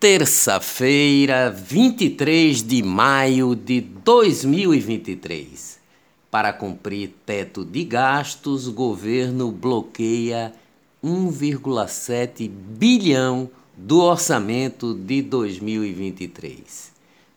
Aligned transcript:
terça-feira, 0.00 1.50
23 1.50 2.62
de 2.62 2.82
maio 2.84 3.56
de 3.56 3.80
2023. 3.80 5.80
Para 6.30 6.52
cumprir 6.52 7.16
teto 7.26 7.64
de 7.64 7.82
gastos, 7.82 8.68
governo 8.68 9.50
bloqueia 9.50 10.52
1,7 11.02 12.48
bilhão 12.48 13.50
do 13.76 14.00
orçamento 14.00 14.94
de 14.94 15.20
2023. 15.20 16.92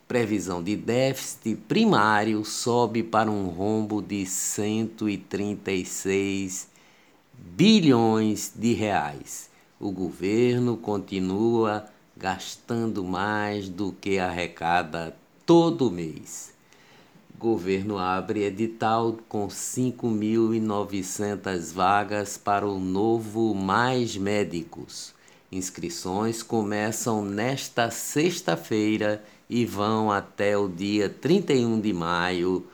Previsão 0.06 0.62
de 0.62 0.76
déficit 0.76 1.56
primário 1.66 2.44
sobe 2.44 3.02
para 3.02 3.28
um 3.28 3.48
rombo 3.48 4.00
de 4.00 4.24
136 4.24 6.68
bilhões 7.36 8.52
de 8.54 8.72
reais. 8.72 9.50
O 9.80 9.90
governo 9.90 10.76
continua 10.76 11.90
gastando 12.16 13.04
mais 13.04 13.68
do 13.68 13.92
que 13.92 14.18
arrecada 14.18 15.14
todo 15.44 15.90
mês. 15.90 16.54
Governo 17.38 17.98
abre 17.98 18.44
edital 18.44 19.18
com 19.28 19.48
5.900 19.48 21.72
vagas 21.72 22.38
para 22.38 22.66
o 22.66 22.78
novo 22.78 23.54
Mais 23.54 24.16
Médicos. 24.16 25.12
Inscrições 25.50 26.42
começam 26.42 27.22
nesta 27.24 27.90
sexta-feira 27.90 29.24
e 29.50 29.66
vão 29.66 30.10
até 30.10 30.56
o 30.56 30.68
dia 30.68 31.10
31 31.10 31.80
de 31.80 31.92
maio. 31.92 32.58
O 32.58 32.64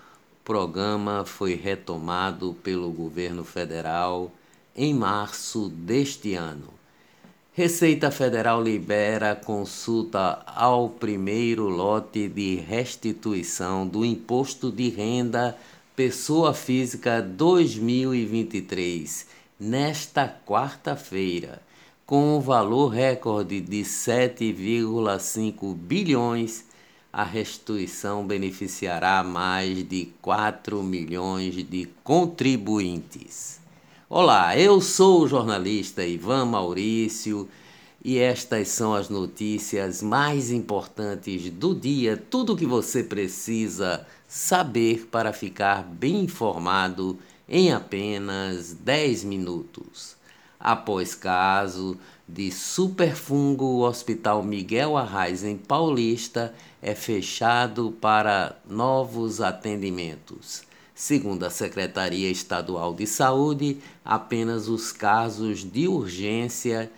programa 0.44 1.24
foi 1.24 1.54
retomado 1.54 2.54
pelo 2.62 2.90
governo 2.90 3.44
federal 3.44 4.30
em 4.76 4.92
março 4.94 5.70
deste 5.70 6.34
ano. 6.34 6.77
Receita 7.58 8.10
Federal 8.12 8.62
libera 8.62 9.34
consulta 9.34 10.44
ao 10.46 10.88
primeiro 10.88 11.68
lote 11.68 12.28
de 12.28 12.54
restituição 12.54 13.84
do 13.84 14.04
Imposto 14.04 14.70
de 14.70 14.88
Renda 14.88 15.58
Pessoa 15.96 16.54
Física 16.54 17.20
2023, 17.20 19.26
nesta 19.58 20.32
quarta-feira, 20.46 21.60
com 22.06 22.36
um 22.36 22.40
valor 22.40 22.90
recorde 22.90 23.60
de 23.60 23.80
7,5 23.80 25.74
bilhões. 25.74 26.64
A 27.12 27.24
restituição 27.24 28.24
beneficiará 28.24 29.24
mais 29.24 29.82
de 29.82 30.10
4 30.22 30.80
milhões 30.80 31.56
de 31.56 31.88
contribuintes. 32.04 33.58
Olá, 34.10 34.56
eu 34.56 34.80
sou 34.80 35.20
o 35.20 35.28
jornalista 35.28 36.02
Ivan 36.02 36.46
Maurício 36.46 37.46
e 38.02 38.16
estas 38.16 38.68
são 38.68 38.94
as 38.94 39.10
notícias 39.10 40.02
mais 40.02 40.50
importantes 40.50 41.50
do 41.50 41.74
dia, 41.74 42.16
tudo 42.16 42.54
o 42.54 42.56
que 42.56 42.64
você 42.64 43.04
precisa 43.04 44.06
saber 44.26 45.08
para 45.10 45.30
ficar 45.34 45.82
bem 45.82 46.20
informado 46.20 47.18
em 47.46 47.70
apenas 47.70 48.72
10 48.72 49.24
minutos. 49.24 50.16
Após 50.58 51.14
caso 51.14 51.98
de 52.26 52.50
superfungo, 52.50 53.66
o 53.66 53.80
Hospital 53.82 54.42
Miguel 54.42 54.96
Arraes 54.96 55.44
em 55.44 55.58
Paulista 55.58 56.54
é 56.80 56.94
fechado 56.94 57.94
para 58.00 58.56
novos 58.66 59.42
atendimentos. 59.42 60.66
Segundo 60.98 61.44
a 61.44 61.50
Secretaria 61.50 62.28
Estadual 62.28 62.92
de 62.92 63.06
Saúde, 63.06 63.78
apenas 64.04 64.66
os 64.66 64.90
casos 64.90 65.62
de 65.62 65.86
urgência 65.86 66.90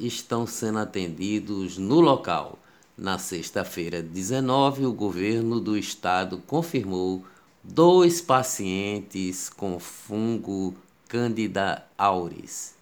estão 0.00 0.44
sendo 0.44 0.80
atendidos 0.80 1.78
no 1.78 2.00
local. 2.00 2.58
Na 2.98 3.18
sexta-feira 3.18 4.02
19, 4.02 4.86
o 4.86 4.92
governo 4.92 5.60
do 5.60 5.78
estado 5.78 6.42
confirmou 6.48 7.24
dois 7.62 8.20
pacientes 8.20 9.48
com 9.48 9.78
fungo 9.78 10.74
Candida 11.06 11.86
auris. 11.96 12.74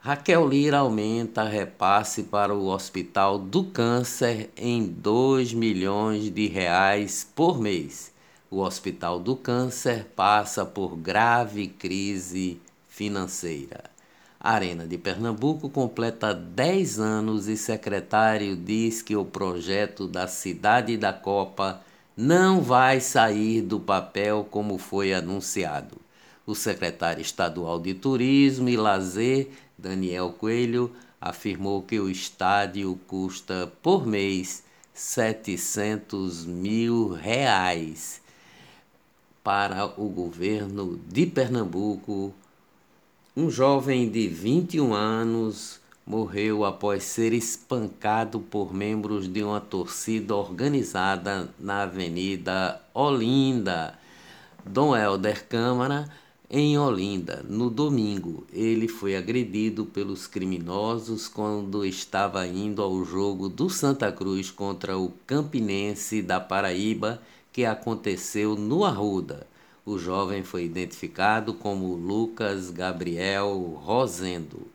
Raquel 0.00 0.48
Lira 0.48 0.78
aumenta 0.78 1.44
repasse 1.44 2.24
para 2.24 2.52
o 2.52 2.66
Hospital 2.66 3.38
do 3.38 3.62
Câncer 3.62 4.50
em 4.56 4.84
2 4.84 5.52
milhões 5.52 6.28
de 6.28 6.48
reais 6.48 7.24
por 7.36 7.60
mês 7.60 8.11
o 8.52 8.60
Hospital 8.60 9.18
do 9.18 9.34
Câncer 9.34 10.04
passa 10.14 10.62
por 10.62 10.94
grave 10.94 11.68
crise 11.68 12.60
financeira. 12.86 13.84
A 14.38 14.52
Arena 14.52 14.86
de 14.86 14.98
Pernambuco 14.98 15.70
completa 15.70 16.34
10 16.34 17.00
anos 17.00 17.48
e 17.48 17.56
secretário 17.56 18.54
diz 18.54 19.00
que 19.00 19.16
o 19.16 19.24
projeto 19.24 20.06
da 20.06 20.28
Cidade 20.28 20.98
da 20.98 21.14
Copa 21.14 21.80
não 22.14 22.60
vai 22.60 23.00
sair 23.00 23.62
do 23.62 23.80
papel 23.80 24.46
como 24.50 24.76
foi 24.76 25.14
anunciado. 25.14 25.96
O 26.44 26.54
secretário 26.54 27.22
estadual 27.22 27.80
de 27.80 27.94
Turismo 27.94 28.68
e 28.68 28.76
Lazer, 28.76 29.48
Daniel 29.78 30.30
Coelho, 30.30 30.92
afirmou 31.18 31.80
que 31.80 31.98
o 31.98 32.10
estádio 32.10 33.00
custa 33.06 33.72
por 33.82 34.06
mês 34.06 34.62
700 34.92 36.44
mil 36.44 37.14
reais 37.14 38.20
para 39.42 39.86
o 40.00 40.08
governo 40.08 41.00
de 41.08 41.26
Pernambuco. 41.26 42.32
Um 43.36 43.50
jovem 43.50 44.08
de 44.08 44.28
21 44.28 44.94
anos 44.94 45.80
morreu 46.06 46.64
após 46.64 47.04
ser 47.04 47.32
espancado 47.32 48.40
por 48.40 48.74
membros 48.74 49.28
de 49.28 49.42
uma 49.42 49.60
torcida 49.60 50.34
organizada 50.34 51.48
na 51.58 51.82
Avenida 51.82 52.80
Olinda. 52.92 53.98
Dom 54.64 54.94
Helder 54.94 55.46
Câmara, 55.48 56.08
em 56.48 56.78
Olinda, 56.78 57.44
no 57.48 57.70
domingo. 57.70 58.46
Ele 58.52 58.86
foi 58.86 59.16
agredido 59.16 59.86
pelos 59.86 60.26
criminosos 60.26 61.26
quando 61.26 61.84
estava 61.84 62.46
indo 62.46 62.82
ao 62.82 63.02
jogo 63.04 63.48
do 63.48 63.70
Santa 63.70 64.12
Cruz 64.12 64.50
contra 64.50 64.96
o 64.98 65.12
Campinense 65.26 66.20
da 66.20 66.38
Paraíba 66.38 67.20
que 67.52 67.64
aconteceu 67.64 68.56
no 68.56 68.84
Arruda. 68.84 69.46
O 69.84 69.98
jovem 69.98 70.42
foi 70.42 70.64
identificado 70.64 71.54
como 71.54 71.94
Lucas 71.94 72.70
Gabriel 72.70 73.80
Rosendo. 73.82 74.66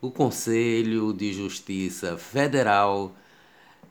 O 0.00 0.10
Conselho 0.10 1.12
de 1.12 1.32
Justiça 1.32 2.16
Federal 2.16 3.12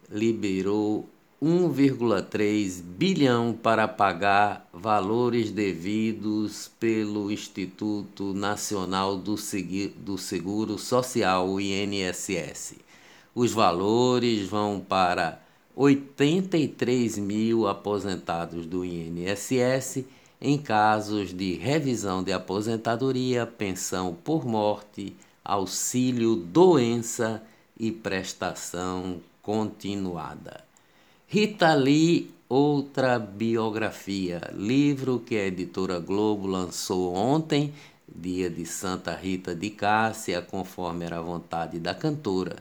liberou 0.10 1.10
1,3 1.42 2.82
bilhão 2.82 3.52
para 3.52 3.86
pagar 3.86 4.66
valores 4.72 5.52
devidos 5.52 6.72
pelo 6.80 7.30
Instituto 7.30 8.34
Nacional 8.34 9.18
do 9.18 9.38
Seguro 10.18 10.78
Social, 10.78 11.60
INSS. 11.60 12.76
Os 13.36 13.52
valores 13.52 14.48
vão 14.48 14.80
para 14.80 15.43
83 15.76 17.18
mil 17.18 17.68
aposentados 17.68 18.66
do 18.66 18.86
INSS 18.86 20.06
em 20.46 20.58
casos 20.58 21.34
de 21.34 21.54
revisão 21.54 22.22
de 22.22 22.34
aposentadoria, 22.34 23.46
pensão 23.46 24.14
por 24.14 24.46
morte, 24.46 25.16
auxílio 25.44 26.36
doença 26.36 27.42
e 27.80 27.94
prestação 27.94 29.22
continuada. 29.42 30.66
Rita 31.26 31.74
Lee, 31.74 32.30
outra 32.50 33.18
biografia, 33.18 34.42
livro 34.54 35.20
que 35.20 35.36
a 35.36 35.46
editora 35.46 35.98
Globo 35.98 36.46
lançou 36.46 37.16
ontem, 37.16 37.74
dia 38.14 38.50
de 38.50 38.66
Santa 38.66 39.16
Rita 39.16 39.56
de 39.56 39.70
Cássia, 39.70 40.42
conforme 40.42 41.06
era 41.06 41.20
a 41.20 41.22
vontade 41.22 41.80
da 41.80 41.96
cantora. 41.96 42.58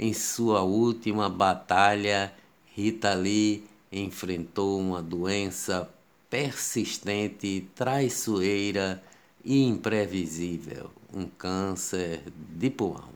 Em 0.00 0.12
sua 0.12 0.62
última 0.62 1.28
batalha, 1.28 2.32
Rita 2.72 3.14
Lee 3.14 3.64
enfrentou 3.90 4.78
uma 4.78 5.02
doença 5.02 5.90
persistente, 6.30 7.66
traiçoeira 7.74 9.02
e 9.44 9.64
imprevisível, 9.64 10.88
um 11.12 11.26
câncer 11.26 12.22
de 12.54 12.70
pulmão. 12.70 13.08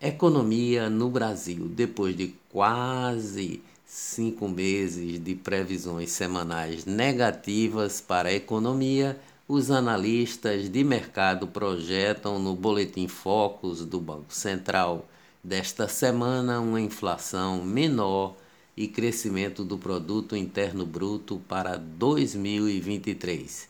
Economia 0.00 0.88
no 0.88 1.10
Brasil, 1.10 1.68
depois 1.68 2.16
de 2.16 2.34
quase 2.48 3.60
cinco 3.84 4.48
meses 4.48 5.22
de 5.22 5.34
previsões 5.34 6.10
semanais 6.12 6.86
negativas 6.86 8.00
para 8.00 8.30
a 8.30 8.34
economia, 8.34 9.20
os 9.46 9.70
analistas 9.70 10.70
de 10.70 10.82
mercado 10.82 11.46
projetam 11.46 12.38
no 12.38 12.54
Boletim 12.54 13.06
Focus 13.06 13.84
do 13.84 14.00
Banco 14.00 14.32
Central 14.32 15.06
desta 15.42 15.88
semana 15.88 16.60
uma 16.60 16.80
inflação 16.80 17.64
menor 17.64 18.36
e 18.76 18.86
crescimento 18.88 19.64
do 19.64 19.78
produto 19.78 20.36
interno 20.36 20.86
bruto 20.86 21.40
para 21.48 21.76
2023. 21.76 23.68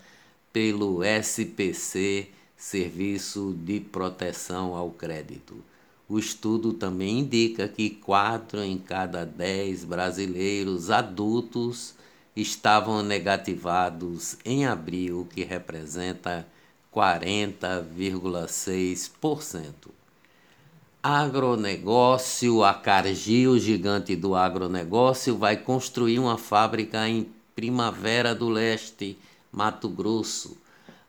pelo 0.53 1.03
SPC, 1.03 2.29
Serviço 2.55 3.55
de 3.57 3.79
Proteção 3.79 4.75
ao 4.75 4.91
Crédito. 4.91 5.55
O 6.07 6.19
estudo 6.19 6.71
também 6.71 7.17
indica 7.19 7.67
que 7.67 7.89
4 7.89 8.61
em 8.61 8.77
cada 8.77 9.25
10 9.25 9.85
brasileiros 9.85 10.91
adultos 10.91 11.95
estavam 12.35 13.01
negativados 13.01 14.37
em 14.45 14.67
abril, 14.67 15.21
o 15.21 15.25
que 15.25 15.43
representa 15.43 16.45
40,6%. 16.93 19.73
Agronegócio, 21.01 22.63
a 22.63 22.71
Cargill, 22.73 23.57
gigante 23.59 24.15
do 24.15 24.35
agronegócio, 24.35 25.37
vai 25.37 25.57
construir 25.57 26.19
uma 26.19 26.37
fábrica 26.37 27.07
em 27.07 27.27
Primavera 27.55 28.35
do 28.35 28.49
Leste, 28.49 29.17
Mato 29.51 29.87
Grosso. 29.87 30.57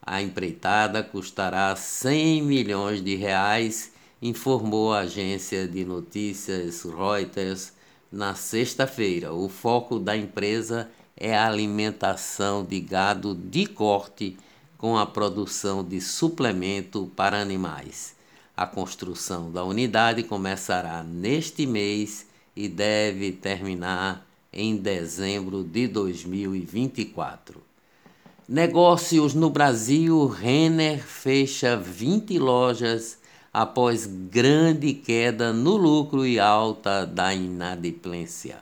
A 0.02 0.20
empreitada 0.22 1.02
custará 1.02 1.74
100 1.74 2.42
milhões 2.42 3.02
de 3.02 3.16
reais, 3.16 3.95
informou 4.20 4.92
a 4.92 5.00
agência 5.00 5.66
de 5.68 5.84
notícias 5.84 6.82
Reuters 6.82 7.72
na 8.10 8.34
sexta-feira. 8.34 9.32
O 9.32 9.48
foco 9.48 9.98
da 9.98 10.16
empresa 10.16 10.90
é 11.16 11.36
a 11.36 11.46
alimentação 11.46 12.64
de 12.64 12.80
gado 12.80 13.34
de 13.34 13.66
corte 13.66 14.36
com 14.78 14.96
a 14.96 15.06
produção 15.06 15.82
de 15.82 16.00
suplemento 16.00 17.10
para 17.16 17.40
animais. 17.40 18.14
A 18.56 18.66
construção 18.66 19.50
da 19.50 19.64
unidade 19.64 20.22
começará 20.22 21.02
neste 21.02 21.66
mês 21.66 22.26
e 22.54 22.68
deve 22.68 23.32
terminar 23.32 24.26
em 24.52 24.76
dezembro 24.76 25.62
de 25.62 25.86
2024. 25.86 27.60
Negócios 28.48 29.34
no 29.34 29.50
Brasil: 29.50 30.26
Renner 30.26 31.04
fecha 31.04 31.76
20 31.76 32.38
lojas 32.38 33.18
após 33.56 34.04
grande 34.04 34.92
queda 34.92 35.50
no 35.50 35.78
lucro 35.78 36.26
e 36.26 36.38
alta 36.38 37.06
da 37.06 37.32
inadimplência. 37.32 38.58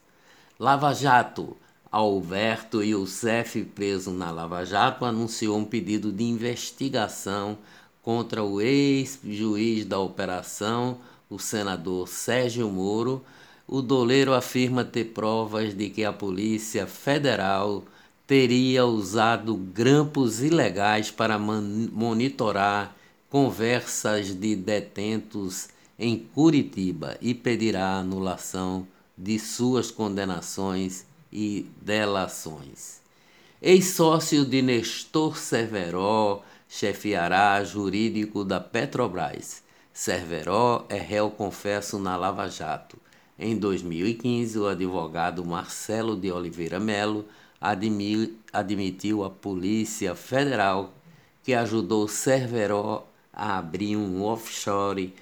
Lava 0.58 0.92
Jato. 0.92 1.56
Alberto 1.92 2.84
Youssef, 2.84 3.64
preso 3.64 4.12
na 4.12 4.30
Lava 4.30 4.64
Jato, 4.64 5.04
anunciou 5.04 5.58
um 5.58 5.64
pedido 5.64 6.12
de 6.12 6.22
investigação 6.22 7.58
contra 8.00 8.44
o 8.44 8.60
ex-juiz 8.60 9.84
da 9.84 9.98
operação, 9.98 11.00
o 11.28 11.36
senador 11.36 12.06
Sérgio 12.06 12.70
Moro. 12.70 13.24
O 13.66 13.82
doleiro 13.82 14.34
afirma 14.34 14.84
ter 14.84 15.06
provas 15.06 15.74
de 15.74 15.90
que 15.90 16.04
a 16.04 16.12
Polícia 16.12 16.86
Federal 16.86 17.82
teria 18.30 18.86
usado 18.86 19.56
grampos 19.56 20.40
ilegais 20.40 21.10
para 21.10 21.36
monitorar 21.36 22.94
conversas 23.28 24.32
de 24.32 24.54
detentos 24.54 25.66
em 25.98 26.16
Curitiba 26.16 27.18
e 27.20 27.34
pedirá 27.34 27.96
anulação 27.96 28.86
de 29.18 29.36
suas 29.36 29.90
condenações 29.90 31.04
e 31.32 31.68
delações. 31.82 33.00
Ex-sócio 33.60 34.44
de 34.44 34.62
Nestor 34.62 35.36
Cerveró 35.36 36.44
chefiará 36.68 37.64
jurídico 37.64 38.44
da 38.44 38.60
Petrobras. 38.60 39.60
Cerveró 39.92 40.86
é 40.88 40.98
réu 40.98 41.32
confesso 41.32 41.98
na 41.98 42.16
Lava 42.16 42.46
Jato. 42.46 42.96
Em 43.36 43.56
2015, 43.56 44.56
o 44.56 44.68
advogado 44.68 45.44
Marcelo 45.44 46.14
de 46.14 46.30
Oliveira 46.30 46.78
Melo 46.78 47.26
admitiu 47.60 49.22
à 49.24 49.30
Polícia 49.30 50.14
Federal 50.14 50.94
que 51.42 51.52
ajudou 51.54 52.08
Cerveró 52.08 53.06
a 53.32 53.58
abrir 53.58 53.96
um 53.96 54.22
offshore 54.22 55.14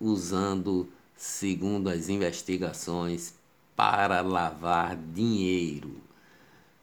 usando, 0.00 0.88
segundo 1.16 1.88
as 1.88 2.08
investigações, 2.08 3.34
para 3.74 4.20
lavar 4.20 4.96
dinheiro. 4.96 5.96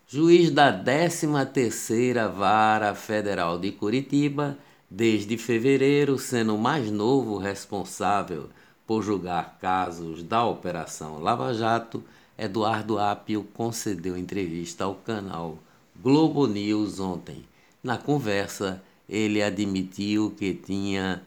Juiz 0.08 0.52
da 0.52 0.72
13ª 0.72 2.30
Vara 2.32 2.94
Federal 2.94 3.58
de 3.58 3.72
Curitiba, 3.72 4.58
desde 4.90 5.38
fevereiro 5.38 6.20
sendo 6.20 6.56
o 6.56 6.60
mais 6.60 6.92
novo 6.92 7.38
responsável 7.38 8.50
por 8.86 9.02
julgar 9.02 9.58
casos 9.60 10.22
da 10.22 10.46
Operação 10.46 11.20
Lava 11.20 11.52
Jato, 11.54 12.04
Eduardo 12.38 12.98
Apio 12.98 13.44
concedeu 13.54 14.18
entrevista 14.18 14.86
ao 14.86 14.96
canal 14.96 15.58
Globo 16.02 16.48
News 16.48 17.00
ontem. 17.00 17.46
Na 17.84 17.98
conversa, 17.98 18.82
ele 19.08 19.44
admitiu 19.44 20.34
que 20.38 20.54
tinha 20.54 21.22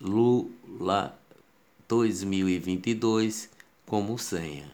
Lula 0.00 1.18
2022 1.88 3.48
como 3.86 4.18
senha. 4.18 4.70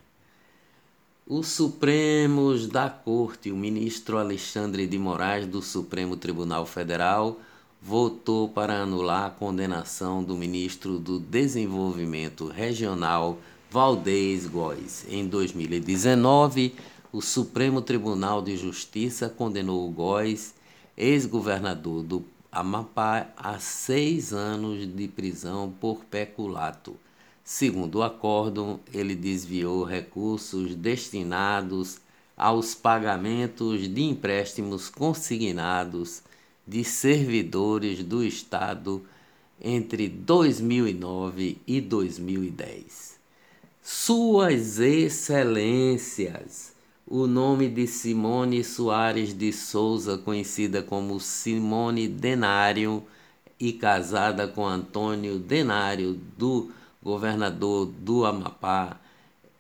Os 1.27 1.49
Supremos 1.49 2.67
da 2.67 2.89
Corte, 2.89 3.51
o 3.51 3.57
ministro 3.57 4.19
Alexandre 4.19 4.87
de 4.87 4.99
Moraes 4.99 5.47
do 5.47 5.61
Supremo 5.61 6.17
Tribunal 6.17 6.65
Federal, 6.65 7.39
votou 7.81 8.49
para 8.49 8.83
anular 8.83 9.27
a 9.27 9.31
condenação 9.31 10.23
do 10.23 10.35
ministro 10.35 10.99
do 10.99 11.19
Desenvolvimento 11.19 12.47
Regional 12.47 13.39
Valdez 13.71 14.47
Góes. 14.47 15.07
Em 15.09 15.27
2019, 15.27 16.75
o 17.13 17.21
Supremo 17.21 17.83
Tribunal 17.83 18.43
de 18.43 18.57
Justiça 18.57 19.29
condenou 19.29 19.89
o 19.89 19.91
Góes, 19.91 20.55
ex-governador 20.97 22.03
do 22.03 22.25
Amapá, 22.51 23.29
a 23.37 23.59
seis 23.59 24.33
anos 24.33 24.87
de 24.87 25.09
prisão 25.09 25.73
por 25.81 26.05
peculato 26.05 26.97
Segundo 27.51 28.01
o 28.01 28.03
acórdão, 28.03 28.79
ele 28.93 29.15
desviou 29.15 29.83
recursos 29.83 30.75
destinados 30.75 31.99
aos 32.37 32.75
pagamentos 32.75 33.89
de 33.89 34.03
empréstimos 34.03 34.91
consignados 34.91 36.21
de 36.67 36.85
servidores 36.85 38.05
do 38.05 38.23
Estado 38.23 39.03
entre 39.59 40.11
2009 40.11 41.57
e 41.67 41.81
2010. 41.81 43.18
Suas 43.91 44.79
Excelências, 44.79 46.75
o 47.07 47.27
nome 47.27 47.71
de 47.71 47.87
Simone 47.87 48.63
Soares 48.63 49.33
de 49.33 49.51
Souza, 49.51 50.19
conhecida 50.19 50.83
como 50.83 51.19
Simone 51.19 52.07
Denário 52.07 53.03
e 53.59 53.73
casada 53.73 54.47
com 54.47 54.67
Antônio 54.67 55.39
Denário 55.39 56.21
do 56.37 56.71
governador 57.03 57.87
do 57.87 58.27
Amapá, 58.27 59.01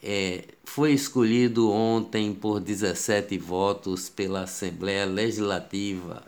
é, 0.02 0.44
foi 0.62 0.92
escolhido 0.92 1.70
ontem 1.70 2.34
por 2.34 2.60
17 2.60 3.38
votos 3.38 4.10
pela 4.10 4.42
Assembleia 4.42 5.06
Legislativa 5.06 6.22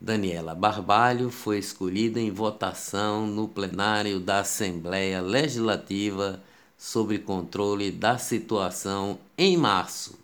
Daniela 0.00 0.54
Barbalho 0.54 1.28
foi 1.28 1.58
escolhida 1.58 2.20
em 2.20 2.30
votação 2.30 3.26
no 3.26 3.48
plenário 3.48 4.20
da 4.20 4.40
Assembleia 4.40 5.20
Legislativa 5.20 6.40
sobre 6.76 7.18
controle 7.18 7.90
da 7.90 8.16
situação 8.16 9.18
em 9.36 9.56
março. 9.56 10.16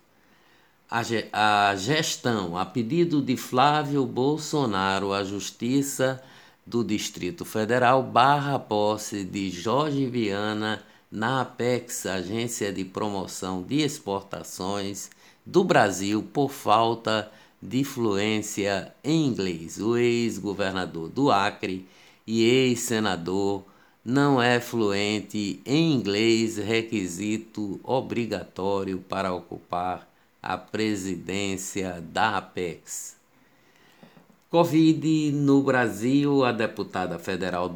A 0.88 1.74
gestão, 1.74 2.56
a 2.56 2.64
pedido 2.64 3.20
de 3.20 3.36
Flávio 3.36 4.06
Bolsonaro, 4.06 5.12
a 5.12 5.24
Justiça 5.24 6.22
do 6.64 6.84
Distrito 6.84 7.44
Federal 7.44 8.00
barra 8.00 8.60
posse 8.60 9.24
de 9.24 9.50
Jorge 9.50 10.06
Viana 10.06 10.84
na 11.10 11.40
Apex, 11.40 12.06
Agência 12.06 12.72
de 12.72 12.84
Promoção 12.84 13.60
de 13.60 13.80
Exportações 13.80 15.10
do 15.44 15.64
Brasil, 15.64 16.22
por 16.22 16.50
falta 16.50 17.28
de 17.64 17.82
fluência 17.82 18.94
em 19.02 19.26
inglês. 19.26 19.80
O 19.80 19.96
ex-governador 19.96 21.08
do 21.08 21.30
Acre 21.30 21.86
e 22.26 22.44
ex-senador 22.44 23.64
não 24.04 24.40
é 24.40 24.60
fluente 24.60 25.60
em 25.64 25.92
inglês, 25.92 26.58
requisito 26.58 27.80
obrigatório 27.82 28.98
para 28.98 29.32
ocupar 29.32 30.06
a 30.42 30.58
presidência 30.58 32.04
da 32.12 32.36
Apex. 32.36 33.16
Covid 34.50 35.32
no 35.32 35.62
Brasil, 35.62 36.44
a 36.44 36.52
deputada 36.52 37.18
federal 37.18 37.72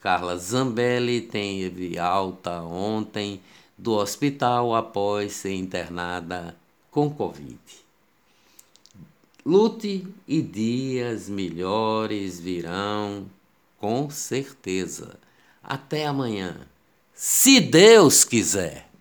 Carla 0.00 0.36
Zambelli 0.36 1.20
teve 1.20 1.98
alta 1.98 2.62
ontem 2.62 3.40
do 3.76 3.92
hospital 3.92 4.74
após 4.74 5.32
ser 5.32 5.54
internada 5.54 6.56
com 6.90 7.10
Covid. 7.10 7.81
Lute 9.44 10.06
e 10.26 10.40
dias 10.40 11.28
melhores 11.28 12.38
virão, 12.38 13.26
com 13.76 14.08
certeza. 14.08 15.18
Até 15.60 16.06
amanhã, 16.06 16.56
se 17.12 17.60
Deus 17.60 18.24
quiser. 18.24 18.91